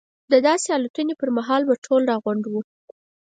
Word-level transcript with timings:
د 0.31 0.33
داسې 0.47 0.67
الوتنې 0.77 1.13
پر 1.21 1.29
مهال 1.37 1.61
به 1.67 1.75
ټول 1.85 2.01
راغونډ 2.11 2.43
وو. 2.47 2.61